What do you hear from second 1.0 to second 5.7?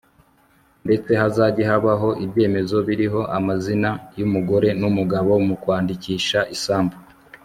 hazajye habaho ibyemezo biriho amazina y'umugore n'umugabo mu